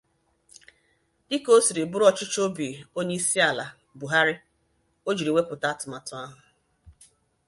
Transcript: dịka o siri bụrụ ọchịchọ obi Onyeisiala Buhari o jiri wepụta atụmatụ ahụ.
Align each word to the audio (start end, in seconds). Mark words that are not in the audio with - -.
dịka 1.29 1.49
o 1.57 1.59
siri 1.65 1.81
bụrụ 1.91 2.05
ọchịchọ 2.11 2.39
obi 2.47 2.67
Onyeisiala 2.99 3.65
Buhari 3.99 4.35
o 5.07 5.09
jiri 5.17 5.31
wepụta 5.35 5.65
atụmatụ 5.73 6.13
ahụ. 6.23 6.37